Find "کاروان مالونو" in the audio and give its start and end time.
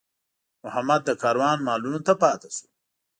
1.21-1.99